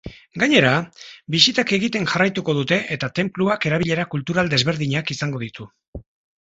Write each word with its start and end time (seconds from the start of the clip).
Gainera, 0.43 0.69
bisitak 1.35 1.73
egiten 1.77 2.09
jarraituko 2.15 2.57
dute 2.61 2.81
eta 2.97 3.11
tenpluak 3.21 3.69
erabilera 3.73 4.09
kultural 4.17 4.53
desberdinak 4.57 5.17
izango 5.19 5.47
ditu. 5.49 5.71